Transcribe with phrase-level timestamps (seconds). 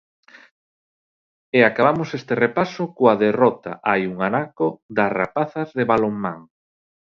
[1.57, 6.39] E acabamos este repaso coa derrota hai un anaco das rapazas de balonmán.